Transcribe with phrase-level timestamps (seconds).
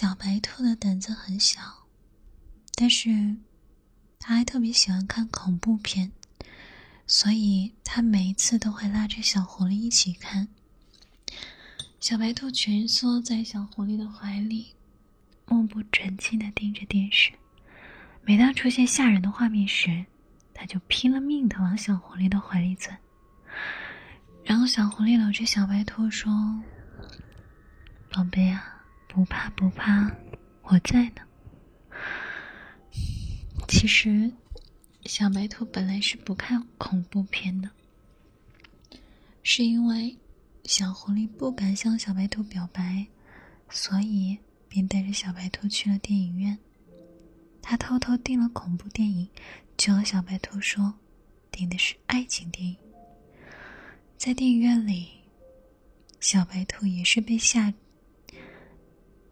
[0.00, 1.60] 小白兔的胆子很小，
[2.74, 3.36] 但是
[4.18, 6.10] 他还特别喜欢看恐怖片，
[7.06, 10.48] 所以他每一次都会拉着小狐狸一起看。
[12.00, 14.74] 小白兔蜷缩在小狐狸的怀里，
[15.44, 17.32] 目不转睛的盯着电视。
[18.22, 20.06] 每当出现吓人的画面时，
[20.54, 22.98] 他就拼了命的往小狐狸的怀里钻。
[24.46, 26.32] 然后小狐狸搂着小白兔说
[28.10, 28.76] ：“宝贝啊。”
[29.12, 30.08] 不怕不怕，
[30.62, 31.22] 我在呢。
[33.66, 34.32] 其实，
[35.04, 37.68] 小白兔本来是不看恐怖片的，
[39.42, 40.16] 是因为
[40.64, 43.04] 小狐狸不敢向小白兔表白，
[43.68, 44.38] 所以
[44.68, 46.56] 便带着小白兔去了电影院。
[47.60, 49.28] 他偷偷订了恐怖电影，
[49.76, 50.94] 就和小白兔说，
[51.50, 52.76] 订的是爱情电影。
[54.16, 55.08] 在电影院里，
[56.20, 57.74] 小白兔也是被吓。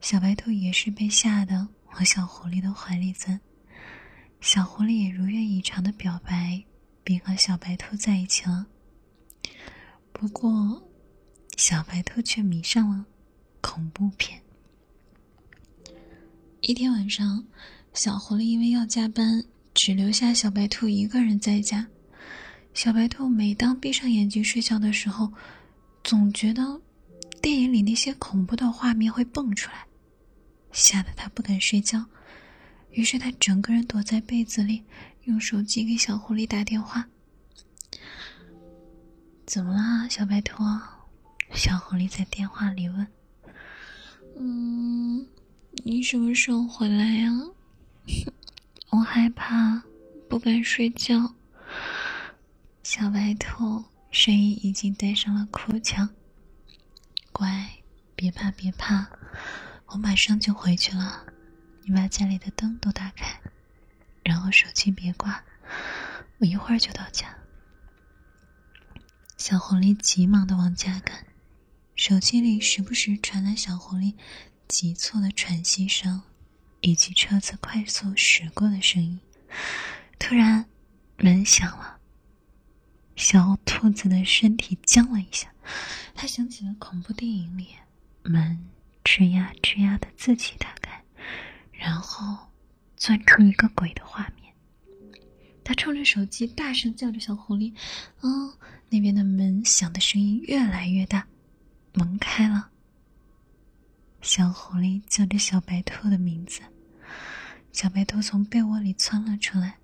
[0.00, 3.38] 小白兔也是被吓得往小狐狸的怀里钻，
[4.40, 6.62] 小狐狸也如愿以偿的表白，
[7.04, 8.66] 并和小白兔在一起了。
[10.12, 10.82] 不过，
[11.56, 13.04] 小白兔却迷上了
[13.60, 14.40] 恐怖片。
[16.60, 17.44] 一天晚上，
[17.92, 21.86] 小狐狸因为要加班，只留下小白兔一个人在家。
[22.72, 25.32] 小白兔每当闭上眼睛睡觉的时候，
[26.04, 26.80] 总觉得
[27.42, 29.86] 电影里那些恐怖的画面会蹦出来。
[30.72, 32.06] 吓得他不敢睡觉，
[32.90, 34.84] 于是他整个人躲在被子里，
[35.24, 37.08] 用手机给小狐狸打电话。
[39.46, 40.62] 怎么啦，小白兔？
[41.54, 43.06] 小狐狸在电话里问。
[44.38, 45.26] 嗯，
[45.84, 47.32] 你什么时候回来呀？
[48.90, 49.82] 我害怕，
[50.28, 51.34] 不敢睡觉。
[52.82, 56.08] 小白兔声音已经带上了哭腔。
[57.32, 57.68] 乖，
[58.14, 59.08] 别怕，别怕。
[59.88, 61.24] 我马上就回去了，
[61.84, 63.40] 你把家里的灯都打开，
[64.22, 65.42] 然后手机别挂，
[66.38, 67.34] 我一会儿就到家。
[69.38, 71.26] 小狐狸急忙的往家赶，
[71.96, 74.14] 手机里时不时传来小狐狸
[74.68, 76.22] 急促的喘息声，
[76.82, 79.18] 以及车子快速驶过的声音。
[80.18, 80.66] 突然，
[81.16, 81.98] 门响了，
[83.16, 85.50] 小兔子的身体僵了一下，
[86.14, 87.68] 它想起了恐怖电影里
[88.22, 88.68] 门。
[89.18, 91.02] 吱呀吱呀的自己打开，
[91.72, 92.38] 然后
[92.96, 94.54] 钻出一个鬼的画面。
[95.64, 97.74] 他冲着手机大声叫着：“小狐狸！”
[98.22, 98.54] 嗯，
[98.88, 101.26] 那边的门响的声音越来越大，
[101.94, 102.70] 门开了。
[104.22, 106.60] 小狐狸叫着小白兔的名字，
[107.72, 109.78] 小白兔从被窝里窜了出来，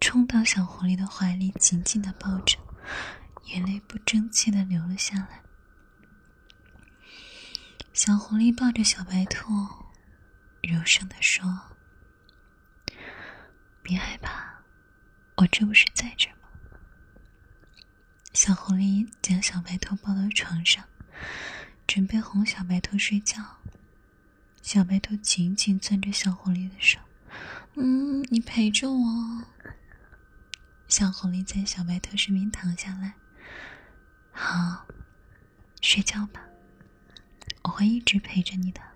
[0.00, 2.58] 冲到小狐狸的怀里，紧紧的抱着，
[3.44, 5.40] 眼泪不争气的流了下来。
[7.92, 9.52] 小狐狸抱着小白兔，
[10.62, 11.60] 柔声的说
[13.82, 14.62] ：“别害怕，
[15.36, 16.48] 我这不是在这吗？”
[18.32, 20.82] 小狐狸将小白兔抱到床上，
[21.86, 23.58] 准备哄小白兔睡觉。
[24.62, 26.98] 小白兔紧紧攥着小狐狸的手
[27.76, 29.44] ：“嗯，你陪着我。”
[30.88, 33.12] 小狐狸在小白兔身边躺下来
[34.32, 34.86] ：“好，
[35.82, 36.40] 睡觉吧。”
[37.72, 38.91] 会一直陪着你的。